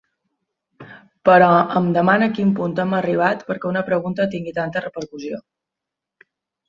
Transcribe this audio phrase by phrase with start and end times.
[1.29, 1.49] Però
[1.81, 5.43] em deman a quin punt hem arribat perquè una pregunta tingui tanta repercussió.